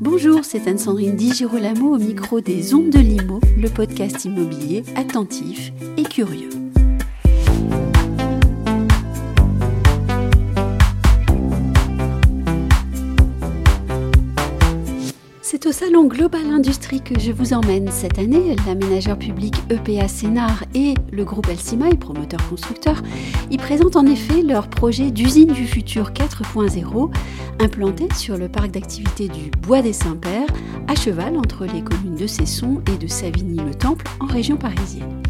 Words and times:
Bonjour, 0.00 0.46
c'est 0.46 0.66
Anne-Sandrine 0.66 1.14
Di 1.14 1.30
Girolamo 1.34 1.94
au 1.94 1.98
micro 1.98 2.40
des 2.40 2.74
Ondes 2.74 2.88
de 2.88 2.98
Limo, 2.98 3.38
le 3.58 3.68
podcast 3.68 4.24
immobilier 4.24 4.82
attentif 4.96 5.72
et 5.98 6.04
curieux. 6.04 6.59
C'est 15.62 15.68
au 15.68 15.72
salon 15.72 16.06
Global 16.06 16.46
Industrie 16.46 17.02
que 17.02 17.20
je 17.20 17.32
vous 17.32 17.52
emmène 17.52 17.90
cette 17.90 18.18
année. 18.18 18.56
L'aménageur 18.66 19.18
public 19.18 19.54
EPA 19.68 20.08
Sénard 20.08 20.64
et 20.74 20.94
le 21.12 21.22
groupe 21.22 21.50
Elsimaï, 21.50 21.98
promoteur 21.98 22.40
constructeur, 22.48 23.02
y 23.50 23.58
présentent 23.58 23.96
en 23.96 24.06
effet 24.06 24.40
leur 24.40 24.68
projet 24.68 25.10
d'usine 25.10 25.52
du 25.52 25.66
futur 25.66 26.12
4.0, 26.12 27.10
implanté 27.60 28.08
sur 28.16 28.38
le 28.38 28.48
parc 28.48 28.70
d'activité 28.70 29.28
du 29.28 29.50
Bois 29.60 29.82
des 29.82 29.92
Saints-Pères, 29.92 30.48
à 30.88 30.94
cheval 30.94 31.36
entre 31.36 31.66
les 31.66 31.82
communes 31.82 32.16
de 32.16 32.26
Cesson 32.26 32.80
et 32.90 32.96
de 32.96 33.06
Savigny-le-Temple 33.06 34.06
en 34.20 34.26
région 34.26 34.56
parisienne. 34.56 35.20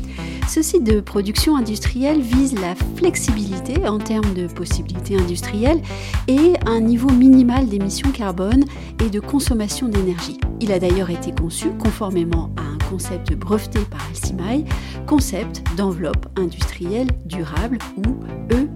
Ce 0.50 0.62
site 0.62 0.82
de 0.82 0.98
production 0.98 1.54
industrielle 1.54 2.20
vise 2.20 2.58
la 2.58 2.74
flexibilité 2.96 3.86
en 3.86 3.98
termes 3.98 4.34
de 4.34 4.48
possibilités 4.48 5.16
industrielles 5.16 5.80
et 6.26 6.54
un 6.66 6.80
niveau 6.80 7.08
minimal 7.08 7.68
d'émissions 7.68 8.10
carbone 8.10 8.64
et 9.00 9.10
de 9.10 9.20
consommation 9.20 9.86
d'énergie. 9.86 10.40
Il 10.60 10.72
a 10.72 10.80
d'ailleurs 10.80 11.10
été 11.10 11.30
conçu 11.30 11.68
conformément 11.78 12.50
à 12.56 12.62
un 12.62 12.90
concept 12.90 13.32
breveté 13.34 13.78
par 13.88 14.04
Alcimaï, 14.08 14.64
concept 15.06 15.62
d'enveloppe 15.76 16.26
industrielle 16.36 17.06
durable 17.26 17.78
ou 17.98 18.18
EID. 18.50 18.69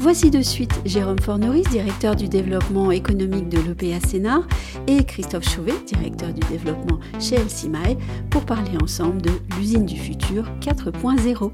Voici 0.00 0.30
de 0.30 0.42
suite 0.42 0.80
Jérôme 0.84 1.18
Forneris, 1.18 1.64
directeur 1.72 2.14
du 2.14 2.28
développement 2.28 2.92
économique 2.92 3.48
de 3.48 3.58
l'EPA 3.58 3.98
Sénat, 4.06 4.42
et 4.86 5.02
Christophe 5.02 5.52
Chauvet, 5.52 5.74
directeur 5.86 6.32
du 6.32 6.40
développement 6.48 7.00
chez 7.18 7.34
Elsimae, 7.34 7.96
pour 8.30 8.46
parler 8.46 8.70
ensemble 8.80 9.20
de 9.20 9.32
l'usine 9.56 9.86
du 9.86 9.96
futur 9.96 10.44
4.0. 10.60 11.50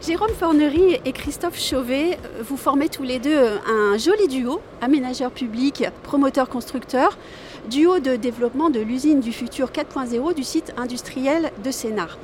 Jérôme 0.00 0.30
Fornery 0.30 1.00
et 1.04 1.12
Christophe 1.12 1.60
Chauvet, 1.60 2.18
vous 2.48 2.56
formez 2.56 2.88
tous 2.88 3.02
les 3.02 3.18
deux 3.18 3.36
un 3.66 3.98
joli 3.98 4.28
duo, 4.28 4.60
aménageur 4.80 5.32
public, 5.32 5.86
promoteur 6.04 6.48
constructeur, 6.48 7.18
duo 7.68 7.98
de 7.98 8.14
développement 8.14 8.70
de 8.70 8.78
l'usine 8.78 9.18
du 9.18 9.32
futur 9.32 9.72
4.0 9.72 10.34
du 10.34 10.44
site 10.44 10.72
industriel 10.76 11.50
de 11.64 11.72
Sénart. 11.72 12.16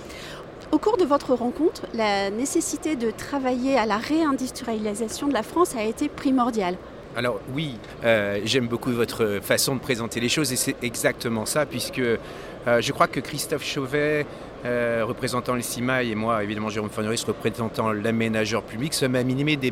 Au 0.74 0.78
cours 0.78 0.96
de 0.96 1.04
votre 1.04 1.34
rencontre, 1.34 1.82
la 1.94 2.30
nécessité 2.30 2.96
de 2.96 3.12
travailler 3.12 3.78
à 3.78 3.86
la 3.86 3.96
réindustrialisation 3.96 5.28
de 5.28 5.32
la 5.32 5.44
France 5.44 5.76
a 5.76 5.84
été 5.84 6.08
primordiale. 6.08 6.76
Alors 7.14 7.38
oui, 7.54 7.76
euh, 8.02 8.40
j'aime 8.44 8.66
beaucoup 8.66 8.90
votre 8.90 9.38
façon 9.40 9.76
de 9.76 9.80
présenter 9.80 10.18
les 10.18 10.28
choses 10.28 10.52
et 10.52 10.56
c'est 10.56 10.74
exactement 10.82 11.46
ça, 11.46 11.64
puisque 11.64 12.00
euh, 12.00 12.18
je 12.66 12.90
crois 12.90 13.06
que 13.06 13.20
Christophe 13.20 13.64
Chauvet, 13.64 14.26
euh, 14.64 15.04
représentant 15.06 15.54
les 15.54 15.62
CIMAI, 15.62 16.10
et 16.10 16.14
moi, 16.14 16.42
évidemment, 16.42 16.68
Jérôme 16.68 16.90
Fonoris, 16.90 17.22
représentant 17.24 17.92
l'aménageur 17.92 18.62
public, 18.62 18.94
sommes 18.94 19.14
animés 19.14 19.56
des 19.56 19.70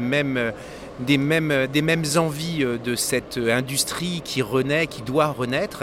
des 1.01 1.19
mêmes, 1.19 1.67
des 1.67 1.83
mêmes 1.83 2.05
envies 2.17 2.65
de 2.65 2.95
cette 2.95 3.39
industrie 3.39 4.21
qui 4.25 4.43
renaît, 4.43 4.87
qui 4.87 5.03
doit 5.03 5.29
renaître. 5.29 5.83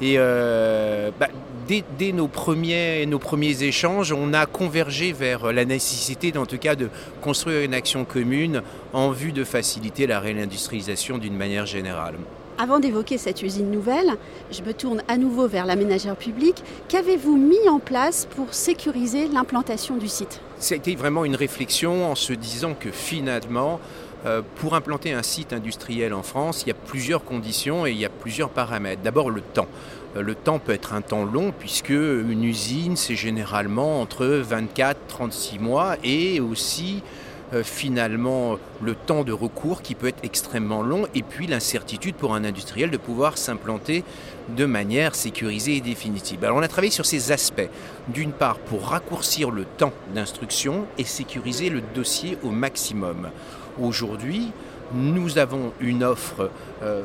Et 0.00 0.16
bah, 0.16 1.28
dès, 1.68 2.12
nos, 2.12 2.28
premiers, 2.28 3.04
nos 3.06 3.18
premiers 3.18 3.62
échanges, 3.62 4.12
on 4.12 4.32
a 4.32 4.46
convergé 4.46 5.12
vers 5.12 5.52
la 5.52 5.64
nécessité, 5.64 6.36
en 6.36 6.46
tout 6.46 6.58
cas, 6.58 6.74
de 6.74 6.88
construire 7.20 7.62
une 7.62 7.74
action 7.74 8.04
commune 8.04 8.62
en 8.92 9.10
vue 9.10 9.32
de 9.32 9.44
faciliter 9.44 10.06
la 10.06 10.20
réindustrialisation 10.20 11.18
d'une 11.18 11.36
manière 11.36 11.66
générale. 11.66 12.14
Avant 12.60 12.80
d'évoquer 12.80 13.18
cette 13.18 13.40
usine 13.42 13.70
nouvelle, 13.70 14.16
je 14.50 14.62
me 14.62 14.74
tourne 14.74 15.00
à 15.06 15.16
nouveau 15.16 15.46
vers 15.46 15.64
l'aménageur 15.64 16.16
public. 16.16 16.56
Qu'avez-vous 16.88 17.36
mis 17.36 17.68
en 17.68 17.78
place 17.78 18.26
pour 18.34 18.52
sécuriser 18.52 19.28
l'implantation 19.28 19.96
du 19.96 20.08
site? 20.08 20.40
C'était 20.58 20.96
vraiment 20.96 21.24
une 21.24 21.36
réflexion 21.36 22.10
en 22.10 22.16
se 22.16 22.32
disant 22.32 22.74
que 22.74 22.90
finalement, 22.90 23.78
euh, 24.26 24.42
pour 24.56 24.74
implanter 24.74 25.12
un 25.12 25.22
site 25.22 25.52
industriel 25.52 26.12
en 26.12 26.24
France, 26.24 26.64
il 26.64 26.70
y 26.70 26.72
a 26.72 26.74
plusieurs 26.74 27.22
conditions 27.22 27.86
et 27.86 27.92
il 27.92 27.98
y 27.98 28.04
a 28.04 28.08
plusieurs 28.10 28.50
paramètres. 28.50 29.02
D'abord 29.02 29.30
le 29.30 29.40
temps. 29.40 29.68
Euh, 30.16 30.22
le 30.22 30.34
temps 30.34 30.58
peut 30.58 30.72
être 30.72 30.94
un 30.94 31.00
temps 31.00 31.24
long 31.24 31.52
puisque 31.56 31.90
une 31.90 32.42
usine, 32.42 32.96
c'est 32.96 33.14
généralement 33.14 34.00
entre 34.00 34.26
24 34.26 34.98
36 35.06 35.60
mois 35.60 35.94
et 36.02 36.40
aussi 36.40 37.04
finalement 37.62 38.58
le 38.82 38.94
temps 38.94 39.24
de 39.24 39.32
recours 39.32 39.80
qui 39.82 39.94
peut 39.94 40.08
être 40.08 40.22
extrêmement 40.22 40.82
long 40.82 41.06
et 41.14 41.22
puis 41.22 41.46
l'incertitude 41.46 42.14
pour 42.14 42.34
un 42.34 42.44
industriel 42.44 42.90
de 42.90 42.96
pouvoir 42.96 43.38
s'implanter 43.38 44.04
de 44.56 44.64
manière 44.64 45.14
sécurisée 45.14 45.76
et 45.76 45.80
définitive. 45.80 46.44
Alors 46.44 46.56
on 46.56 46.62
a 46.62 46.68
travaillé 46.68 46.90
sur 46.90 47.06
ces 47.06 47.32
aspects. 47.32 47.68
D'une 48.08 48.32
part 48.32 48.58
pour 48.58 48.88
raccourcir 48.88 49.50
le 49.50 49.64
temps 49.64 49.92
d'instruction 50.14 50.86
et 50.96 51.04
sécuriser 51.04 51.70
le 51.70 51.82
dossier 51.94 52.38
au 52.42 52.50
maximum. 52.50 53.30
Aujourd'hui, 53.80 54.52
nous 54.94 55.38
avons 55.38 55.72
une 55.80 56.02
offre 56.02 56.50
euh, 56.82 57.02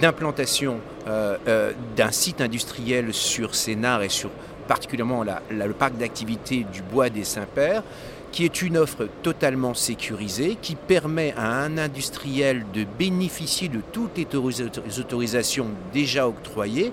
d'implantation 0.00 0.78
euh, 1.06 1.36
euh, 1.48 1.72
d'un 1.96 2.10
site 2.10 2.40
industriel 2.40 3.12
sur 3.12 3.54
Sénart 3.54 4.02
et 4.02 4.08
sur 4.08 4.30
particulièrement 4.68 5.24
le 5.50 5.72
parc 5.72 5.96
d'activité 5.98 6.64
du 6.72 6.80
Bois 6.80 7.10
des 7.10 7.24
Saints-Pères, 7.24 7.82
qui 8.34 8.44
est 8.44 8.62
une 8.62 8.76
offre 8.76 9.06
totalement 9.22 9.74
sécurisée, 9.74 10.58
qui 10.60 10.74
permet 10.74 11.32
à 11.36 11.62
un 11.62 11.78
industriel 11.78 12.66
de 12.74 12.84
bénéficier 12.98 13.68
de 13.68 13.80
toutes 13.92 14.18
les 14.18 14.26
autorisations 14.98 15.68
déjà 15.92 16.26
octroyées. 16.26 16.92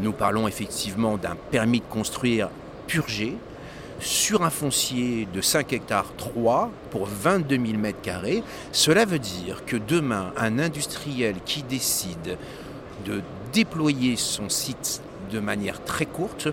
Nous 0.00 0.10
parlons 0.10 0.48
effectivement 0.48 1.16
d'un 1.16 1.36
permis 1.52 1.78
de 1.78 1.84
construire 1.84 2.50
purgé, 2.88 3.36
sur 4.00 4.42
un 4.42 4.50
foncier 4.50 5.28
de 5.32 5.40
5 5.40 5.72
hectares 5.74 6.12
3 6.16 6.72
pour 6.90 7.06
22 7.06 7.54
000 7.54 7.66
m2. 7.78 8.42
Cela 8.72 9.04
veut 9.04 9.20
dire 9.20 9.64
que 9.64 9.76
demain, 9.76 10.32
un 10.36 10.58
industriel 10.58 11.36
qui 11.46 11.62
décide 11.62 12.36
de 13.06 13.22
déployer 13.52 14.16
son 14.16 14.48
site 14.48 15.02
de 15.30 15.38
manière 15.38 15.84
très 15.84 16.06
courte 16.06 16.48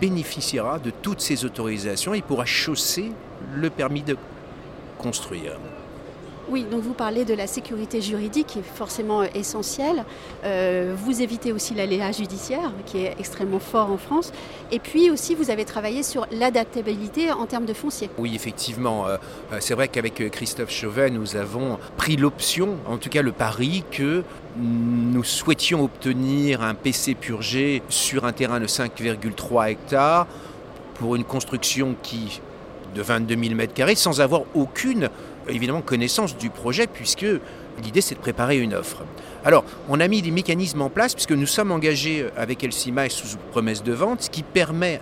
bénéficiera 0.00 0.78
de 0.78 0.90
toutes 0.90 1.20
ces 1.20 1.44
autorisations 1.44 2.14
et 2.14 2.22
pourra 2.22 2.44
chausser 2.44 3.10
le 3.54 3.70
permis 3.70 4.02
de 4.02 4.16
construire. 4.98 5.58
Oui, 6.48 6.66
donc 6.70 6.82
vous 6.82 6.92
parlez 6.92 7.24
de 7.24 7.34
la 7.34 7.46
sécurité 7.46 8.02
juridique 8.02 8.48
qui 8.48 8.58
est 8.58 8.74
forcément 8.74 9.22
essentielle. 9.22 10.04
Euh, 10.44 10.94
vous 10.96 11.22
évitez 11.22 11.52
aussi 11.52 11.72
l'aléa 11.72 12.10
judiciaire 12.10 12.72
qui 12.84 12.98
est 12.98 13.14
extrêmement 13.18 13.60
fort 13.60 13.90
en 13.90 13.96
France. 13.96 14.32
Et 14.72 14.80
puis 14.80 15.08
aussi, 15.10 15.34
vous 15.34 15.50
avez 15.50 15.64
travaillé 15.64 16.02
sur 16.02 16.26
l'adaptabilité 16.32 17.30
en 17.30 17.46
termes 17.46 17.64
de 17.64 17.72
foncier. 17.72 18.10
Oui, 18.18 18.34
effectivement. 18.34 19.06
Euh, 19.06 19.16
euh, 19.52 19.58
c'est 19.60 19.74
vrai 19.74 19.86
qu'avec 19.86 20.30
Christophe 20.30 20.70
Chauvet, 20.70 21.10
nous 21.10 21.36
avons 21.36 21.78
pris 21.96 22.16
l'option, 22.16 22.76
en 22.86 22.98
tout 22.98 23.08
cas 23.08 23.22
le 23.22 23.32
pari, 23.32 23.84
que 23.90 24.24
nous 24.58 25.24
souhaitions 25.24 25.84
obtenir 25.84 26.62
un 26.62 26.74
PC 26.74 27.14
purgé 27.14 27.82
sur 27.88 28.24
un 28.24 28.32
terrain 28.32 28.58
de 28.58 28.66
5,3 28.66 29.70
hectares 29.70 30.26
pour 30.96 31.14
une 31.16 31.24
construction 31.24 31.94
qui 32.02 32.42
de 32.94 33.02
22 33.02 33.34
000 33.34 33.54
m2 33.54 33.96
sans 33.96 34.20
avoir 34.20 34.42
aucune 34.54 35.08
évidemment 35.48 35.80
connaissance 35.80 36.36
du 36.36 36.50
projet 36.50 36.86
puisque 36.86 37.26
l'idée 37.82 38.00
c'est 38.00 38.14
de 38.14 38.20
préparer 38.20 38.58
une 38.58 38.74
offre. 38.74 39.02
Alors, 39.44 39.64
on 39.88 40.00
a 40.00 40.08
mis 40.08 40.22
des 40.22 40.30
mécanismes 40.30 40.82
en 40.82 40.90
place 40.90 41.14
puisque 41.14 41.32
nous 41.32 41.46
sommes 41.46 41.72
engagés 41.72 42.26
avec 42.36 42.62
Elsimaï 42.62 43.10
sous 43.10 43.36
promesse 43.50 43.82
de 43.82 43.92
vente, 43.92 44.22
ce 44.22 44.30
qui 44.30 44.42
permet 44.42 45.00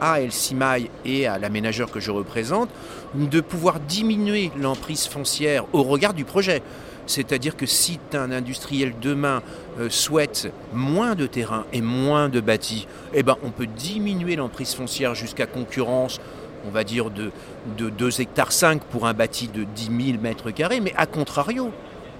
à 0.00 0.20
Elsimaï 0.20 0.90
et 1.04 1.26
à 1.26 1.38
l'aménageur 1.38 1.90
que 1.90 2.00
je 2.00 2.10
représente 2.10 2.68
de 3.14 3.40
pouvoir 3.40 3.80
diminuer 3.80 4.50
l'emprise 4.58 5.06
foncière 5.06 5.64
au 5.72 5.82
regard 5.82 6.14
du 6.14 6.24
projet. 6.24 6.62
C'est-à-dire 7.06 7.56
que 7.56 7.66
si 7.66 8.00
un 8.12 8.32
industriel 8.32 8.94
demain 9.00 9.42
euh, 9.78 9.88
souhaite 9.88 10.52
moins 10.72 11.14
de 11.14 11.26
terrain 11.26 11.64
et 11.72 11.80
moins 11.80 12.28
de 12.28 12.40
bâtis, 12.40 12.88
eh 13.14 13.22
ben, 13.22 13.36
on 13.44 13.50
peut 13.50 13.66
diminuer 13.68 14.36
l'emprise 14.36 14.74
foncière 14.74 15.14
jusqu'à 15.14 15.46
concurrence 15.46 16.20
on 16.66 16.70
va 16.70 16.84
dire, 16.84 17.10
de, 17.10 17.30
de 17.76 17.90
2 17.90 18.20
hectares 18.20 18.52
5 18.52 18.82
pour 18.84 19.06
un 19.06 19.14
bâti 19.14 19.48
de 19.48 19.64
10 19.64 19.84
000 20.12 20.20
mètres 20.20 20.50
carrés, 20.50 20.80
mais 20.80 20.92
à 20.96 21.06
contrario, 21.06 21.70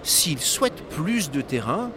s'il 0.02 0.38
souhaite 0.38 0.82
plus 0.90 1.30
de 1.30 1.40
terrain 1.40 1.90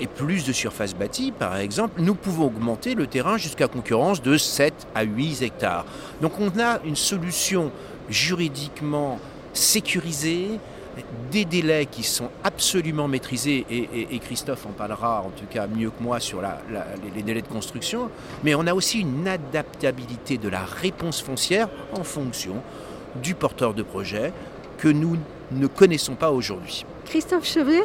et 0.00 0.06
plus 0.06 0.44
de 0.44 0.52
surface 0.52 0.94
bâtie, 0.94 1.32
par 1.32 1.56
exemple, 1.56 2.00
nous 2.00 2.14
pouvons 2.14 2.46
augmenter 2.46 2.94
le 2.94 3.06
terrain 3.06 3.36
jusqu'à 3.36 3.68
concurrence 3.68 4.22
de 4.22 4.36
7 4.36 4.74
à 4.94 5.02
8 5.02 5.42
hectares. 5.42 5.84
Donc 6.20 6.32
on 6.40 6.58
a 6.58 6.80
une 6.84 6.96
solution 6.96 7.70
juridiquement 8.08 9.18
sécurisée, 9.52 10.58
des 11.30 11.44
délais 11.44 11.86
qui 11.86 12.02
sont 12.02 12.30
absolument 12.42 13.08
maîtrisés, 13.08 13.66
et, 13.70 14.18
Christophe 14.18 14.66
en 14.66 14.70
parlera 14.70 15.22
en 15.22 15.30
tout 15.30 15.46
cas 15.50 15.66
mieux 15.66 15.90
que 15.90 16.02
moi 16.02 16.20
sur 16.20 16.40
les 17.14 17.22
délais 17.22 17.42
de 17.42 17.48
construction, 17.48 18.10
mais 18.42 18.54
on 18.54 18.66
a 18.66 18.74
aussi 18.74 19.00
une 19.00 19.26
adaptabilité 19.26 20.38
de 20.38 20.48
la 20.48 20.64
réponse 20.64 21.22
foncière 21.22 21.68
en 21.92 22.04
fonction 22.04 22.62
du 23.22 23.34
porteur 23.34 23.74
de 23.74 23.82
projet 23.82 24.32
que 24.78 24.88
nous 24.88 25.16
ne 25.52 25.66
connaissons 25.66 26.14
pas 26.14 26.30
aujourd'hui. 26.30 26.84
Christophe 27.04 27.46
Chevet, 27.46 27.82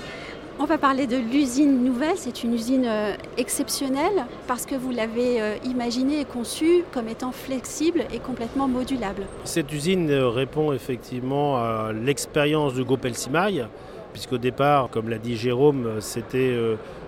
On 0.62 0.66
va 0.66 0.78
parler 0.78 1.08
de 1.08 1.16
l'usine 1.16 1.86
nouvelle. 1.86 2.18
C'est 2.18 2.44
une 2.44 2.54
usine 2.54 2.84
euh, 2.86 3.16
exceptionnelle 3.38 4.26
parce 4.46 4.66
que 4.66 4.76
vous 4.76 4.92
l'avez 4.92 5.42
euh, 5.42 5.56
imaginée 5.64 6.20
et 6.20 6.26
conçue 6.26 6.84
comme 6.92 7.08
étant 7.08 7.32
flexible 7.32 8.04
et 8.14 8.20
complètement 8.20 8.68
modulable. 8.68 9.26
Cette 9.46 9.72
usine 9.72 10.12
euh, 10.12 10.28
répond 10.28 10.74
effectivement 10.74 11.56
à 11.56 11.94
l'expérience 11.94 12.74
du 12.74 12.84
groupe 12.84 13.06
Elsimaï, 13.06 13.68
puisqu'au 14.14 14.38
départ, 14.38 14.90
comme 14.90 15.10
l'a 15.10 15.18
dit 15.18 15.38
Jérôme, 15.38 16.00
c'était 16.00 16.56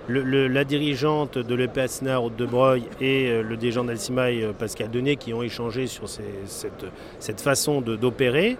la 0.09 0.63
dirigeante 0.63 1.37
de 1.37 1.55
l'EPA 1.55 1.87
Sénart 1.87 2.29
de 2.29 2.45
Breuil 2.45 2.83
et 2.99 3.41
le 3.41 3.57
dirigeant 3.57 3.83
d'Elsimaï, 3.83 4.47
Pascal 4.57 4.89
Denet, 4.89 5.15
qui 5.15 5.33
ont 5.33 5.43
échangé 5.43 5.87
sur 5.87 6.07
cette, 6.09 7.41
façon 7.41 7.81
d'opérer. 7.81 8.57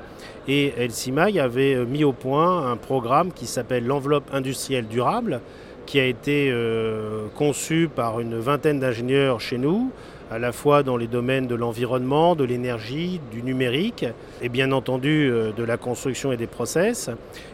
Et 0.48 0.74
Elsimaï 0.78 1.40
avait 1.40 1.86
mis 1.86 2.04
au 2.04 2.14
point 2.14 2.72
un 2.72 2.78
programme 2.78 3.32
qui 3.32 3.46
s'appelle 3.46 3.86
l'enveloppe 3.86 4.34
industrielle 4.34 4.88
durable, 4.88 5.42
qui 5.86 6.00
a 6.00 6.06
été 6.06 6.50
euh, 6.52 7.28
conçu 7.36 7.90
par 7.94 8.20
une 8.20 8.40
vingtaine 8.40 8.80
d'ingénieurs 8.80 9.42
chez 9.42 9.58
nous, 9.58 9.92
à 10.32 10.40
la 10.40 10.54
fois 10.54 10.82
dans 10.82 10.96
les 10.96 11.08
domaines 11.08 11.46
de 11.46 11.56
l'environnement, 11.56 12.36
de 12.36 12.46
l'énergie, 12.46 13.20
du 13.32 13.44
numérique 13.44 14.06
et 14.42 14.48
bien 14.48 14.72
entendu 14.72 15.30
euh, 15.30 15.52
de 15.52 15.64
la 15.64 15.76
construction 15.76 16.32
et 16.32 16.38
des 16.38 16.48
process. 16.48 17.10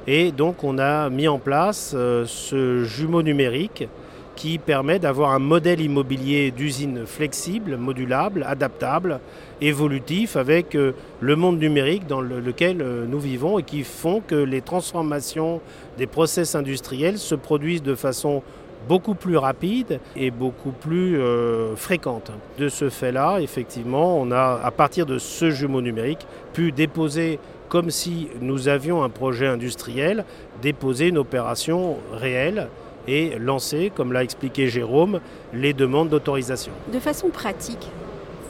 Et 0.05 0.31
donc 0.31 0.63
on 0.63 0.77
a 0.77 1.09
mis 1.09 1.27
en 1.27 1.39
place 1.39 1.93
euh, 1.95 2.25
ce 2.27 2.83
jumeau 2.83 3.23
numérique 3.23 3.87
qui 4.35 4.59
permet 4.59 4.99
d'avoir 4.99 5.31
un 5.31 5.39
modèle 5.39 5.81
immobilier 5.81 6.51
d'usine 6.51 7.07
flexible, 7.07 7.75
modulable, 7.77 8.45
adaptable, 8.47 9.19
évolutif 9.59 10.35
avec 10.35 10.75
euh, 10.75 10.91
le 11.19 11.35
monde 11.35 11.57
numérique 11.57 12.05
dans 12.05 12.21
lequel 12.21 12.77
nous 12.77 13.19
vivons 13.19 13.57
et 13.57 13.63
qui 13.63 13.83
font 13.83 14.21
que 14.21 14.35
les 14.35 14.61
transformations 14.61 15.61
des 15.97 16.05
process 16.05 16.53
industriels 16.53 17.17
se 17.17 17.33
produisent 17.33 17.81
de 17.81 17.95
façon 17.95 18.43
beaucoup 18.87 19.15
plus 19.15 19.37
rapide 19.37 19.99
et 20.15 20.31
beaucoup 20.31 20.71
plus 20.71 21.19
euh, 21.19 21.75
fréquente. 21.75 22.31
De 22.57 22.69
ce 22.69 22.89
fait-là, 22.89 23.39
effectivement, 23.39 24.17
on 24.19 24.31
a, 24.31 24.59
à 24.63 24.71
partir 24.71 25.05
de 25.05 25.17
ce 25.17 25.51
jumeau 25.51 25.81
numérique, 25.81 26.25
pu 26.53 26.71
déposer 26.71 27.39
comme 27.69 27.91
si 27.91 28.29
nous 28.41 28.69
avions 28.69 29.03
un 29.03 29.09
projet 29.09 29.47
industriel, 29.47 30.25
déposer 30.61 31.07
une 31.07 31.17
opération 31.17 31.97
réelle 32.13 32.69
et 33.07 33.37
lancer, 33.39 33.91
comme 33.93 34.13
l'a 34.13 34.23
expliqué 34.23 34.67
Jérôme, 34.67 35.19
les 35.53 35.73
demandes 35.73 36.09
d'autorisation. 36.09 36.71
De 36.93 36.99
façon 36.99 37.29
pratique, 37.29 37.89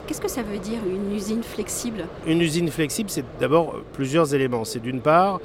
Qu'est-ce 0.08 0.22
que 0.22 0.30
ça 0.30 0.42
veut 0.42 0.58
dire 0.58 0.80
une 0.90 1.14
usine 1.14 1.44
flexible? 1.44 2.06
Une 2.26 2.42
usine 2.42 2.70
flexible, 2.70 3.10
c'est 3.10 3.26
d'abord 3.42 3.76
plusieurs 3.92 4.34
éléments. 4.34 4.64
C'est 4.64 4.80
d'une 4.80 5.02
part 5.02 5.42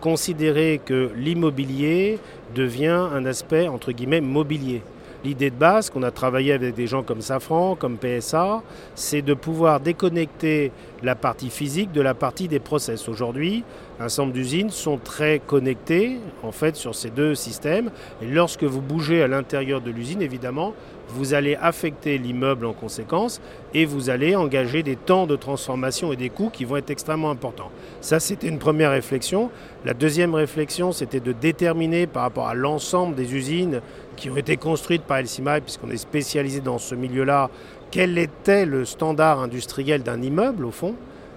considérer 0.00 0.80
que 0.84 1.10
l'immobilier 1.16 2.18
devient 2.54 3.08
un 3.12 3.24
aspect 3.26 3.68
entre 3.68 3.92
guillemets 3.92 4.20
mobilier. 4.20 4.82
L'idée 5.24 5.50
de 5.50 5.56
base 5.56 5.90
qu'on 5.90 6.04
a 6.04 6.12
travaillé 6.12 6.52
avec 6.52 6.76
des 6.76 6.86
gens 6.86 7.02
comme 7.02 7.22
Safran, 7.22 7.74
comme 7.74 7.98
PSA, 7.98 8.62
c'est 8.94 9.20
de 9.20 9.34
pouvoir 9.34 9.80
déconnecter 9.80 10.70
la 11.02 11.16
partie 11.16 11.50
physique 11.50 11.90
de 11.90 12.00
la 12.00 12.14
partie 12.14 12.46
des 12.46 12.60
process. 12.60 13.08
Aujourd'hui, 13.08 13.64
un 13.98 14.06
ensemble 14.06 14.32
d'usines 14.32 14.70
sont 14.70 14.96
très 14.96 15.40
connectées 15.40 16.18
en 16.44 16.52
fait 16.52 16.76
sur 16.76 16.94
ces 16.94 17.10
deux 17.10 17.34
systèmes. 17.34 17.90
Et 18.22 18.26
lorsque 18.26 18.62
vous 18.62 18.80
bougez 18.80 19.20
à 19.20 19.26
l'intérieur 19.26 19.80
de 19.80 19.90
l'usine, 19.90 20.22
évidemment, 20.22 20.72
vous 21.08 21.34
allez 21.34 21.56
affecter 21.56 22.18
l'immeuble 22.18 22.66
en 22.66 22.72
conséquence 22.72 23.40
et 23.74 23.86
vous 23.86 24.10
allez 24.10 24.36
engager 24.36 24.82
des 24.82 24.96
temps 24.96 25.26
de 25.26 25.36
transformation 25.36 26.12
et 26.12 26.16
des 26.16 26.30
coûts 26.30 26.50
qui 26.50 26.64
vont 26.64 26.76
être 26.76 26.90
extrêmement 26.90 27.30
importants. 27.30 27.70
Ça, 28.00 28.20
c'était 28.20 28.48
une 28.48 28.58
première 28.58 28.90
réflexion. 28.90 29.50
La 29.84 29.94
deuxième 29.94 30.34
réflexion, 30.34 30.92
c'était 30.92 31.20
de 31.20 31.32
déterminer 31.32 32.06
par 32.06 32.22
rapport 32.22 32.48
à 32.48 32.54
l'ensemble 32.54 33.14
des 33.14 33.34
usines 33.34 33.80
qui 34.18 34.28
ont 34.30 34.36
été 34.36 34.56
construites 34.56 35.02
par 35.02 35.18
Elsimaï, 35.18 35.60
puisqu'on 35.60 35.90
est 35.90 35.96
spécialisé 35.96 36.60
dans 36.60 36.78
ce 36.78 36.94
milieu-là, 36.94 37.50
quel 37.90 38.18
était 38.18 38.66
le 38.66 38.84
standard 38.84 39.40
industriel 39.40 40.02
d'un 40.02 40.20
immeuble 40.20 40.66
au 40.66 40.70
fond? 40.70 40.94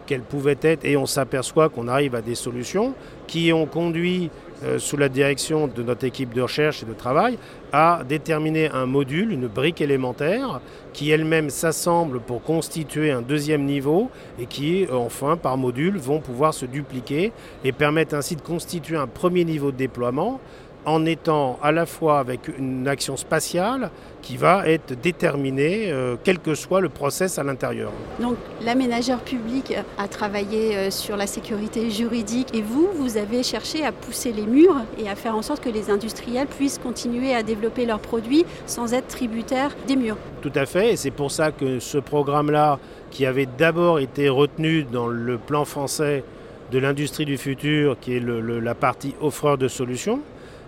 Quelle 0.08 0.22
pouvait 0.22 0.58
être, 0.62 0.84
et 0.84 0.98
on 0.98 1.06
s'aperçoit 1.06 1.70
qu'on 1.70 1.88
arrive 1.88 2.16
à 2.16 2.22
des 2.22 2.36
solutions 2.36 2.94
qui 3.28 3.54
ont 3.54 3.66
conduit 3.66 4.30
euh, 4.64 4.78
sous 4.78 4.98
la 4.98 5.10
direction 5.10 5.68
de 5.68 5.84
notre 5.84 6.06
équipe 6.06 6.34
de 6.34 6.42
recherche 6.42 6.84
et 6.84 6.86
de 6.86 6.94
travail, 6.94 7.38
à 7.72 8.02
déterminer 8.08 8.70
un 8.70 8.86
module, 8.86 9.32
une 9.32 9.48
brique 9.48 9.80
élémentaire, 9.80 10.60
qui 10.92 11.12
elle-même 11.12 11.50
s'assemble 11.50 12.20
pour 12.20 12.44
constituer 12.44 13.12
un 13.12 13.22
deuxième 13.22 13.64
niveau 13.64 14.10
et 14.38 14.48
qui, 14.48 14.86
enfin, 14.92 15.38
par 15.38 15.56
module, 15.56 15.98
vont 15.98 16.20
pouvoir 16.20 16.54
se 16.54 16.66
dupliquer 16.66 17.32
et 17.64 17.72
permettre 17.72 18.14
ainsi 18.14 18.36
de 18.36 18.42
constituer 18.42 18.98
un 18.98 19.08
premier 19.08 19.46
niveau 19.46 19.72
de 19.72 19.78
déploiement 19.78 20.42
en 20.86 21.06
étant 21.06 21.60
à 21.62 21.72
la 21.72 21.86
fois 21.86 22.20
avec 22.20 22.48
une 22.58 22.88
action 22.88 23.18
spatiale 23.18 23.92
qui 24.22 24.38
va 24.38 24.68
être 24.68 25.00
déterminée, 25.00 25.92
euh, 25.92 26.16
quel 26.24 26.40
que 26.40 26.54
soit 26.54 26.82
le 26.82 26.90
process 26.90 27.40
à 27.40 27.44
l'intérieur. 27.44 27.92
Donc 28.20 28.36
l'aménageur 28.64 29.20
public 29.20 29.74
a 29.98 30.08
travaillé 30.08 30.76
euh, 30.76 30.92
sur 30.92 31.18
la 31.18 31.28
sécurité 31.28 31.90
juridique 31.90 32.56
et 32.56 32.62
vous, 32.62 32.90
vous 32.94 33.18
avez 33.18 33.44
cherché 33.44 33.84
à 33.84 33.92
pousser 33.92 34.32
les 34.32 34.46
murs 34.46 34.78
et 34.98 35.10
à 35.10 35.16
faire 35.16 35.36
en 35.36 35.42
sorte 35.42 35.64
que 35.64 35.70
les 35.70 35.90
industriels 35.90 36.48
puissent 36.48 36.78
continuer 36.78 37.34
à 37.34 37.44
développer 37.44 37.86
leurs 37.86 38.00
produits 38.00 38.46
sans 38.68 38.94
être 38.94 39.08
tributaires 39.08 39.76
des 39.88 39.96
murs. 39.96 40.18
Tout 40.42 40.54
à 40.56 40.66
fait, 40.66 40.94
et 40.94 40.96
c'est 40.96 41.12
pour 41.12 41.32
ça 41.32 41.52
que 41.52 41.80
ce 41.80 41.98
programme-là, 41.98 42.80
qui 43.10 43.26
avait 43.26 43.48
d'abord 43.58 44.00
été 44.00 44.30
retenu 44.30 44.84
dans 44.84 45.08
le 45.08 45.38
plan 45.38 45.66
français 45.66 46.24
de 46.72 46.80
l'industrie 46.80 47.26
du 47.26 47.38
futur, 47.38 47.98
qui 48.00 48.16
est 48.16 48.22
la 48.22 48.74
partie 48.74 49.14
offreur 49.22 49.58
de 49.58 49.68
solutions, 49.68 50.22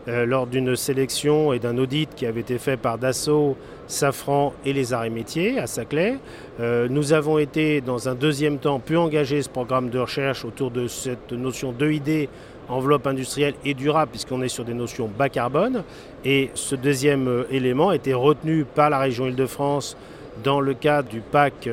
euh, 0.10 0.26
lors 0.26 0.48
d'une 0.48 0.76
sélection 0.76 1.54
et 1.54 1.60
d'un 1.60 1.78
audit 1.78 2.10
qui 2.14 2.26
avait 2.26 2.42
été 2.42 2.58
fait 2.58 2.76
par 2.76 2.98
Dassault, 2.98 3.56
Safran 3.88 4.54
et 4.66 4.74
les 4.74 4.92
arrêts 4.92 5.10
métiers 5.10 5.60
à 5.60 5.68
Saclay. 5.68 6.18
Euh, 6.60 6.90
nous 6.90 7.14
avons 7.14 7.38
été 7.38 7.80
dans 7.80 8.10
un 8.10 8.14
deuxième 8.14 8.58
temps 8.58 8.80
pu 8.80 8.98
engager 8.98 9.42
ce 9.42 9.48
programme 9.48 9.90
de 9.90 10.00
recherche 10.00 10.44
autour 10.44 10.72
de 10.72 10.88
cette 10.88 11.32
notion 11.32 11.72
d'EID, 11.72 12.28
enveloppe 12.68 13.08
industrielle 13.08 13.54
et 13.64 13.74
durable, 13.74 14.12
puisqu'on 14.12 14.42
est 14.42 14.50
sur 14.50 14.66
des 14.66 14.74
notions 14.74 15.08
bas 15.08 15.30
carbone. 15.30 15.84
Et 16.26 16.50
ce 16.54 16.76
deuxième 16.76 17.30
euh, 17.30 17.44
élément 17.50 17.90
a 17.90 17.96
été 17.96 18.14
retenu 18.14 18.66
par 18.66 18.90
la 18.90 19.00
région 19.00 19.28
Île-de-France 19.28 19.96
dans 20.44 20.60
le 20.60 20.74
cadre 20.74 21.08
du 21.08 21.22
PAC 21.22 21.70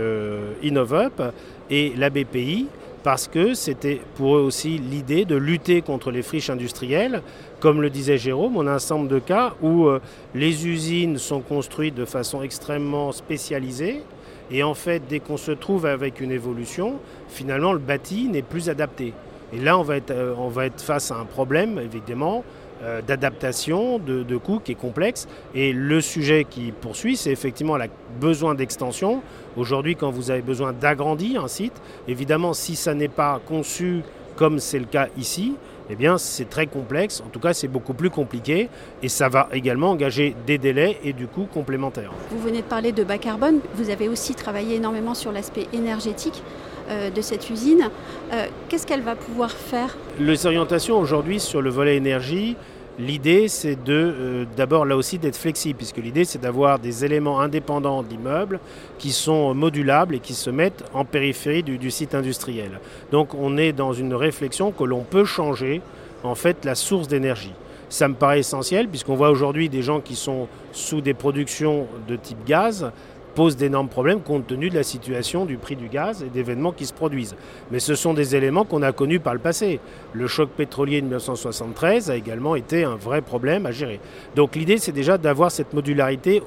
InnovUp 0.63 1.23
et 1.71 1.95
la 1.97 2.11
BPI 2.11 2.69
parce 3.03 3.29
que 3.29 3.55
c'était 3.55 4.01
pour 4.17 4.37
eux 4.37 4.41
aussi 4.41 4.79
l'idée 4.79 5.25
de 5.25 5.37
lutter 5.37 5.83
contre 5.83 6.11
les 6.11 6.23
friches 6.23 6.51
industrielles. 6.51 7.23
Comme 7.61 7.81
le 7.81 7.91
disait 7.91 8.19
Jérôme, 8.19 8.57
on 8.57 8.67
a 8.67 8.73
un 8.73 8.77
ensemble 8.77 9.09
de 9.09 9.19
cas 9.19 9.55
où 9.63 9.87
euh, 9.87 10.01
les 10.35 10.67
usines 10.67 11.19
sont 11.19 11.41
construites 11.41 11.95
de 11.95 12.05
façon 12.05 12.43
extrêmement 12.43 13.13
spécialisée. 13.13 14.03
Et 14.51 14.63
en 14.63 14.75
fait, 14.75 15.03
dès 15.09 15.21
qu'on 15.21 15.37
se 15.37 15.53
trouve 15.53 15.87
avec 15.87 16.21
une 16.21 16.33
évolution, 16.33 16.95
finalement, 17.29 17.73
le 17.73 17.79
bâti 17.79 18.29
n'est 18.29 18.43
plus 18.43 18.69
adapté. 18.69 19.13
Et 19.53 19.59
là, 19.59 19.79
on 19.79 19.83
va 19.83 19.97
être, 19.97 20.11
euh, 20.11 20.35
on 20.39 20.49
va 20.49 20.67
être 20.67 20.81
face 20.81 21.11
à 21.11 21.17
un 21.17 21.25
problème, 21.25 21.79
évidemment, 21.79 22.45
euh, 22.83 23.03
d'adaptation, 23.03 23.99
de, 23.99 24.23
de 24.23 24.37
coûts 24.37 24.61
qui 24.65 24.73
est 24.73 24.77
complexe. 24.77 25.29
Et 25.55 25.73
le 25.73 26.01
sujet 26.01 26.47
qui 26.49 26.73
poursuit, 26.73 27.17
c'est 27.17 27.31
effectivement 27.31 27.77
le 27.77 27.87
besoin 28.21 28.55
d'extension. 28.55 29.23
Aujourd'hui, 29.57 29.97
quand 29.97 30.11
vous 30.11 30.31
avez 30.31 30.43
besoin 30.43 30.73
d'agrandir 30.73 31.45
un 31.45 31.49
site, 31.49 31.75
évidemment, 32.09 32.53
si 32.55 32.77
ça 32.77 32.95
n'est 32.95 33.09
pas 33.09 33.41
conçu 33.47 34.03
comme 34.37 34.59
c'est 34.59 34.79
le 34.79 34.87
cas 34.87 35.09
ici, 35.19 35.55
eh 35.91 35.97
bien 35.97 36.17
c'est 36.19 36.49
très 36.49 36.67
complexe, 36.67 37.21
en 37.21 37.29
tout 37.29 37.41
cas 37.41 37.53
c'est 37.53 37.69
beaucoup 37.69 37.95
plus 37.95 38.11
compliqué 38.11 38.69
et 39.03 39.09
ça 39.09 39.29
va 39.29 39.49
également 39.53 39.91
engager 39.91 40.37
des 40.47 40.57
délais 40.57 40.99
et 41.03 41.13
du 41.13 41.27
coup 41.27 41.47
complémentaires. 41.53 42.13
Vous 42.31 42.39
venez 42.39 42.59
de 42.59 42.67
parler 42.67 42.93
de 42.93 43.03
bas 43.03 43.19
carbone, 43.19 43.59
vous 43.75 43.91
avez 43.91 44.09
aussi 44.09 44.35
travaillé 44.35 44.77
énormément 44.77 45.15
sur 45.15 45.33
l'aspect 45.33 45.67
énergétique 45.73 46.43
de 46.91 47.21
cette 47.21 47.49
usine. 47.51 47.89
Euh, 48.33 48.47
qu'est-ce 48.69 48.87
qu'elle 48.87 49.03
va 49.03 49.17
pouvoir 49.17 49.51
faire 49.51 49.97
Les 50.19 50.47
orientations 50.47 50.99
aujourd'hui 50.99 51.41
sur 51.41 51.63
le 51.63 51.71
volet 51.71 51.97
énergie, 51.97 52.57
L'idée, 53.01 53.49
c'est 53.49 53.83
de 53.83 53.95
euh, 53.95 54.45
d'abord 54.59 54.85
là 54.85 54.95
aussi 54.95 55.19
d'être 55.19 55.37
flexible, 55.37 55.79
puisque 55.79 55.97
l'idée, 55.97 56.27
c'est 56.27 56.41
d'avoir 56.41 56.79
des 56.79 57.03
éléments 57.03 57.41
indépendants 57.41 58.03
d'immeubles 58.03 58.61
qui 58.99 59.11
sont 59.11 59.55
modulables 59.55 60.17
et 60.17 60.19
qui 60.19 60.35
se 60.35 60.51
mettent 60.51 60.85
en 60.93 61.07
périphérie 61.07 61.63
du, 61.63 61.91
site 61.91 62.15
industriel. 62.15 62.79
Donc, 63.11 63.33
on 63.35 63.57
est 63.57 63.73
dans 63.73 63.95
une 63.95 64.13
réflexion 64.13 64.71
que 64.71 64.85
l'on 64.85 65.03
peut 65.03 65.25
changer 65.25 65.81
en 66.25 66.35
fait 66.35 66.67
la 66.67 66.75
source 66.75 67.09
d'énergie. 67.09 67.55
Ça 67.89 68.07
me 68.07 68.15
paraît 68.15 68.41
essentiel, 68.41 68.87
puisqu'on 68.87 69.17
voit 69.17 69.31
aujourd'hui 69.31 69.71
des 69.71 69.83
gens 69.83 70.01
qui 70.01 70.15
sont 70.15 70.47
sous 70.73 71.01
des 71.01 71.15
productions 71.15 71.87
de 72.07 72.17
type 72.17 72.45
gaz 72.45 72.93
pose 73.35 73.57
d'énormes 73.57 73.89
problèmes 73.89 74.21
compte 74.21 74.47
tenu 74.47 74.71
de 74.71 74.75
la 74.75 74.83
situation 74.83 75.45
du 75.45 75.57
prix 75.57 75.77
du 75.77 75.89
gaz 75.89 76.23
et 76.23 76.29
d'événements 76.29 76.73
qui 76.73 76.87
se 76.87 76.93
produisent. 76.93 77.37
Mais 77.71 77.81
ce 77.81 77.95
sont 77.95 78.15
des 78.15 78.37
éléments 78.37 78.65
qu'on 78.65 78.83
a 78.83 78.93
connus 78.93 79.21
par 79.21 79.35
le 79.35 79.41
passé. 79.41 79.81
Le 80.13 80.27
choc 80.27 80.51
pétrolier 80.51 81.01
de 81.01 81.07
1973 81.07 82.11
a 82.11 82.17
également 82.17 82.57
été 82.57 82.85
un 82.85 82.97
vrai 82.97 83.23
problème 83.23 83.67
à 83.67 83.73
gérer. 83.73 84.01
Donc 84.37 84.57
l'idée, 84.57 84.79
c'est 84.79 84.93
déjà 84.93 85.19
d'avoir 85.19 85.51
cette 85.51 85.73
modularité 85.73 86.43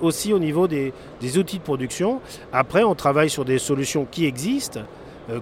aussi 0.00 0.32
au 0.32 0.38
niveau 0.38 0.68
des, 0.68 0.92
outils 1.38 1.58
de 1.58 1.62
production. 1.62 2.20
Après, 2.52 2.84
on 2.84 2.94
travaille 2.94 3.30
sur 3.30 3.44
des 3.44 3.58
solutions 3.58 4.06
qui 4.10 4.26
existent 4.26 4.80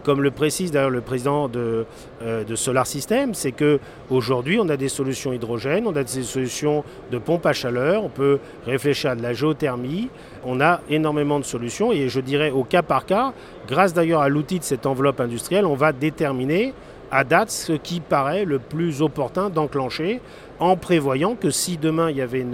comme 0.02 0.22
le 0.22 0.30
précise 0.30 0.70
d'ailleurs 0.70 0.90
le 0.90 1.00
président 1.00 1.48
de, 1.48 1.86
euh, 2.22 2.44
Solar 2.56 2.86
System, 2.86 3.34
c'est 3.34 3.52
qu'aujourd'hui 3.52 4.58
on 4.60 4.68
a 4.68 4.76
des 4.76 4.88
solutions 4.88 5.32
hydrogène, 5.32 5.86
on 5.86 5.96
a 5.96 6.04
des 6.04 6.22
solutions 6.22 6.84
de 7.10 7.18
pompe 7.18 7.46
à 7.46 7.52
chaleur, 7.52 8.04
on 8.04 8.08
peut 8.08 8.38
réfléchir 8.66 9.10
à 9.10 9.16
de 9.16 9.22
la 9.22 9.32
géothermie, 9.32 10.08
on 10.44 10.60
a 10.60 10.80
énormément 10.88 11.38
de 11.38 11.44
solutions 11.44 11.92
et 11.92 12.08
je 12.08 12.20
dirais 12.20 12.50
au 12.50 12.64
cas 12.64 12.82
par 12.82 13.06
cas, 13.06 13.32
grâce 13.66 13.92
d'ailleurs 13.92 14.20
à 14.20 14.28
l'outil 14.28 14.58
de 14.58 14.64
cette 14.64 14.86
enveloppe 14.86 15.20
industrielle, 15.20 15.66
on 15.66 15.74
va 15.74 15.92
déterminer 15.92 16.74
à 17.10 17.24
date 17.24 17.50
ce 17.50 17.72
qui 17.72 18.00
paraît 18.00 18.44
le 18.44 18.58
plus 18.58 19.02
opportun 19.02 19.50
d'enclencher 19.50 20.20
en 20.60 20.76
prévoyant 20.76 21.34
que 21.34 21.50
si 21.50 21.76
demain 21.76 22.10
il 22.10 22.16
y 22.16 22.22
avait 22.22 22.46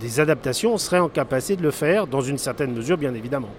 des 0.00 0.20
adaptations, 0.20 0.74
on 0.74 0.78
serait 0.78 0.98
en 0.98 1.08
capacité 1.08 1.56
de 1.56 1.62
le 1.62 1.70
faire 1.70 2.06
dans 2.06 2.20
une 2.20 2.38
certaine 2.38 2.72
mesure 2.72 2.98
bien 2.98 3.14
évidemment. 3.14 3.50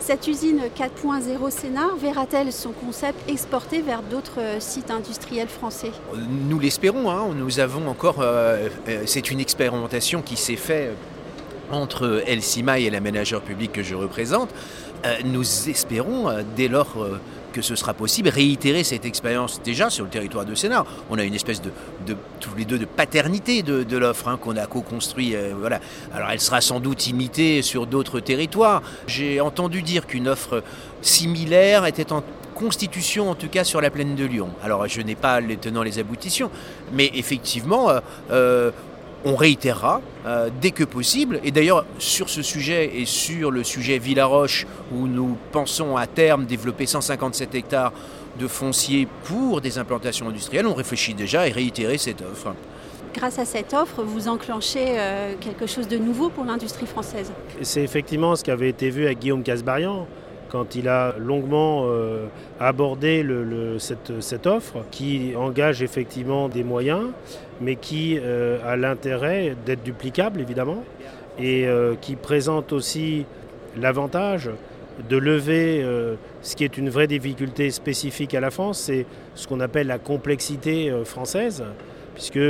Cette 0.00 0.26
usine 0.26 0.62
4.0 0.76 1.50
Sénart 1.50 1.94
verra-t-elle 1.96 2.52
son 2.52 2.72
concept 2.72 3.18
exporté 3.28 3.82
vers 3.82 4.02
d'autres 4.02 4.40
euh, 4.40 4.58
sites 4.58 4.90
industriels 4.90 5.48
français? 5.48 5.92
Nous 6.48 6.58
l'espérons. 6.58 7.10
Hein. 7.10 7.34
Nous 7.36 7.60
avons 7.60 7.86
encore. 7.86 8.20
Euh, 8.20 8.68
euh, 8.88 9.02
c'est 9.04 9.30
une 9.30 9.40
expérimentation 9.40 10.22
qui 10.22 10.36
s'est 10.36 10.56
faite 10.56 10.96
entre 11.72 12.22
Elsima 12.26 12.78
et 12.78 12.90
l'aménageur 12.90 13.42
public 13.42 13.72
que 13.72 13.82
je 13.82 13.94
représente. 13.94 14.50
nous 15.24 15.68
espérons, 15.68 16.28
dès 16.56 16.68
lors 16.68 16.96
que 17.50 17.62
ce 17.62 17.74
sera 17.74 17.94
possible, 17.94 18.28
réitérer 18.28 18.84
cette 18.84 19.04
expérience 19.04 19.60
déjà 19.62 19.90
sur 19.90 20.04
le 20.04 20.10
territoire 20.10 20.44
de 20.44 20.54
Sénat. 20.54 20.84
On 21.10 21.18
a 21.18 21.24
une 21.24 21.34
espèce 21.34 21.60
de, 21.60 21.70
tous 22.40 22.54
les 22.56 22.64
deux, 22.64 22.78
de 22.78 22.84
paternité 22.84 23.62
de, 23.62 23.96
l'offre 23.96 24.28
hein, 24.28 24.38
qu'on 24.40 24.56
a 24.56 24.66
co-construit. 24.66 25.34
Euh, 25.34 25.52
voilà. 25.58 25.80
Alors 26.14 26.30
elle 26.30 26.40
sera 26.40 26.60
sans 26.60 26.80
doute 26.80 27.06
imitée 27.08 27.62
sur 27.62 27.86
d'autres 27.86 28.20
territoires. 28.20 28.82
J'ai 29.06 29.40
entendu 29.40 29.82
dire 29.82 30.06
qu'une 30.06 30.28
offre 30.28 30.62
similaire 31.02 31.86
était 31.86 32.12
en 32.12 32.22
constitution, 32.54 33.30
en 33.30 33.34
tout 33.34 33.48
cas 33.48 33.64
sur 33.64 33.80
la 33.80 33.90
plaine 33.90 34.14
de 34.14 34.24
Lyon. 34.24 34.50
Alors 34.62 34.86
je 34.86 35.00
n'ai 35.00 35.14
pas 35.14 35.40
les 35.40 35.56
tenants, 35.56 35.82
les 35.82 35.98
aboutissants, 35.98 36.50
mais 36.92 37.10
effectivement, 37.14 37.90
euh, 37.90 38.00
euh, 38.30 38.70
on 39.24 39.36
réitérera 39.36 40.00
euh, 40.26 40.50
dès 40.60 40.70
que 40.70 40.84
possible. 40.84 41.40
Et 41.44 41.50
d'ailleurs, 41.50 41.84
sur 41.98 42.28
ce 42.28 42.42
sujet 42.42 42.90
et 42.96 43.04
sur 43.04 43.50
le 43.50 43.64
sujet 43.64 43.98
Villaroche, 43.98 44.66
où 44.92 45.06
nous 45.06 45.36
pensons 45.52 45.96
à 45.96 46.06
terme 46.06 46.46
développer 46.46 46.86
157 46.86 47.54
hectares 47.54 47.92
de 48.38 48.46
foncier 48.46 49.08
pour 49.24 49.60
des 49.60 49.78
implantations 49.78 50.28
industrielles, 50.28 50.66
on 50.66 50.74
réfléchit 50.74 51.14
déjà 51.14 51.40
à 51.42 51.44
réitérer 51.44 51.98
cette 51.98 52.22
offre. 52.22 52.54
Grâce 53.12 53.40
à 53.40 53.44
cette 53.44 53.74
offre, 53.74 54.02
vous 54.04 54.28
enclenchez 54.28 54.84
euh, 54.90 55.34
quelque 55.40 55.66
chose 55.66 55.88
de 55.88 55.98
nouveau 55.98 56.28
pour 56.28 56.44
l'industrie 56.44 56.86
française? 56.86 57.32
C'est 57.60 57.82
effectivement 57.82 58.36
ce 58.36 58.44
qui 58.44 58.52
avait 58.52 58.68
été 58.68 58.88
vu 58.88 59.06
à 59.06 59.14
Guillaume 59.14 59.42
Casbarian 59.42 60.06
quand 60.50 60.74
il 60.74 60.88
a 60.88 61.14
longuement 61.18 61.84
euh, 61.86 62.26
abordé 62.58 63.24
cette, 63.78 64.46
offre 64.46 64.84
qui 64.90 65.32
engage 65.36 65.82
effectivement 65.82 66.48
des 66.48 66.64
moyens, 66.64 67.08
mais 67.60 67.76
qui 67.76 68.18
euh, 68.18 68.58
a 68.66 68.76
l'intérêt 68.76 69.54
d'être 69.64 69.82
duplicable 69.82 70.40
évidemment, 70.40 70.82
et 71.38 71.66
euh, 71.66 71.94
qui 72.00 72.16
présente 72.16 72.72
aussi 72.72 73.24
l'avantage 73.78 74.50
de 75.08 75.16
lever 75.16 75.82
ce 76.42 76.56
qui 76.56 76.64
est 76.64 76.76
une 76.76 76.90
vraie 76.90 77.06
difficulté 77.06 77.70
spécifique 77.70 78.34
à 78.34 78.40
la 78.40 78.50
France, 78.50 78.80
c'est 78.80 79.06
ce 79.34 79.48
qu'on 79.48 79.60
appelle 79.60 79.86
la 79.86 79.98
complexité 79.98 80.92
française, 81.04 81.64
puisque 82.14 82.40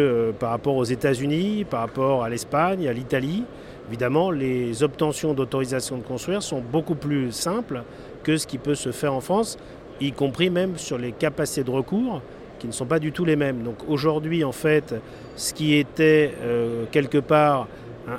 par 0.41 0.51
rapport 0.51 0.75
aux 0.75 0.85
États-Unis, 0.85 1.65
par 1.69 1.81
rapport 1.81 2.25
à 2.25 2.29
l'Espagne, 2.29 2.89
à 2.89 2.93
l'Italie, 2.93 3.45
Évidemment, 3.91 4.31
les 4.31 4.85
obtentions 4.85 5.35
d'autorisation 5.35 5.97
de 5.97 6.05
construire 6.05 6.45
sont 6.45 6.61
beaucoup 6.61 6.95
plus 6.95 7.33
simples 7.33 7.83
que 8.23 8.37
ce 8.37 8.47
qui 8.47 8.57
peut 8.57 8.77
se 8.77 8.93
faire 8.93 9.13
en 9.13 9.21
France, 9.21 9.59
y 10.01 10.13
compris 10.13 10.49
même 10.49 10.79
sur 10.79 10.97
les 10.97 11.11
capacités 11.11 11.65
de 11.65 11.73
recours 11.73 12.23
qui 12.61 12.69
ne 12.69 12.73
sont 12.73 12.87
pas 12.87 13.01
du 13.01 13.11
tout 13.11 13.25
les 13.25 13.35
mêmes. 13.35 13.65
Donc 13.65 13.79
aujourd'hui, 13.89 14.45
en 14.45 14.53
fait, 14.53 14.95
ce 15.35 15.53
qui 15.53 15.75
était 15.75 16.33
euh, 16.41 16.85
quelque 16.93 17.19
part 17.19 17.67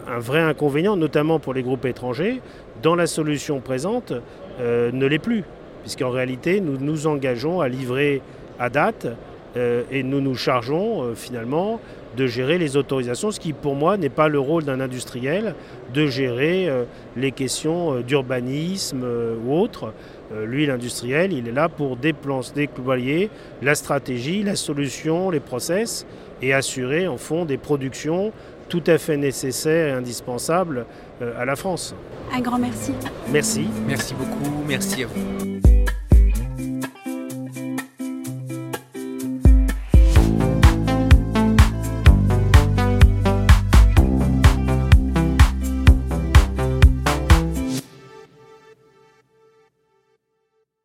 un, 0.10 0.20
vrai 0.20 0.42
inconvénient, 0.42 0.98
notamment 0.98 1.40
pour 1.40 1.54
les 1.54 1.64
groupes 1.64 1.86
étrangers, 1.86 2.42
dans 2.84 2.96
la 2.96 3.08
solution 3.08 3.62
présente, 3.62 4.12
euh, 4.60 4.92
ne 4.92 5.06
l'est 5.06 5.20
plus. 5.20 5.46
Puisqu'en 5.84 6.10
réalité, 6.10 6.60
nous 6.60 6.78
nous 6.80 7.08
engageons 7.08 7.62
à 7.62 7.70
livrer 7.70 8.22
à 8.60 8.70
date 8.70 9.08
euh, 9.58 9.84
et 9.92 10.04
nous 10.04 10.22
nous 10.22 10.36
chargeons 10.36 11.14
finalement 11.16 11.80
de 12.16 12.28
gérer 12.28 12.58
les 12.58 12.76
autorisations, 12.78 13.32
ce 13.32 13.40
qui 13.40 13.54
pour 13.54 13.76
moi 13.76 13.98
n'est 13.98 14.10
pas 14.10 14.28
le 14.28 14.40
rôle 14.40 14.64
d'un 14.64 14.80
industriel 14.80 15.56
de 15.94 16.08
gérer 16.08 16.68
euh, 16.68 16.84
les 17.16 17.32
questions 17.32 17.94
euh, 17.94 18.02
d'urbanisme 18.02 19.02
euh, 19.04 19.36
ou 19.46 19.54
autres. 19.54 19.94
lui, 20.46 20.66
l'industriel, 20.66 21.34
il 21.34 21.50
est 21.50 21.52
là 21.52 21.68
pour 21.68 21.98
déployer 21.98 23.30
la 23.62 23.76
stratégie, 23.76 24.44
la 24.44 24.56
solution, 24.56 25.30
les 25.30 25.42
process 25.42 26.06
et 26.42 26.54
assurer 26.54 27.06
en 27.06 27.18
fond 27.18 27.44
des 27.44 27.58
productions 27.58 28.32
tout 28.70 28.84
à 28.88 28.98
fait 28.98 29.18
nécessaires 29.18 29.90
et 29.90 29.92
indispensables 29.92 30.86
à 31.38 31.44
la 31.44 31.58
France. 31.58 31.94
Un 32.34 32.40
grand 32.40 32.58
merci. 32.58 32.94
Merci. 33.30 33.68
Merci 33.86 34.14
beaucoup. 34.14 34.64
Merci 34.66 35.04
à 35.04 35.08
vous. 35.08 35.61